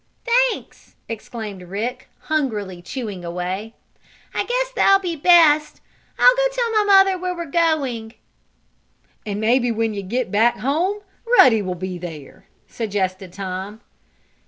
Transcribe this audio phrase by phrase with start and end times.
[0.25, 3.75] "Thanks!" exclaimed Rick, hungrily chewing away.
[4.33, 5.79] "I guess that'll be best.
[6.17, 8.15] I'll go tell my mother we're going."
[9.27, 11.01] "And maybe when you get back home
[11.37, 13.81] Ruddy will be there," suggested Tom.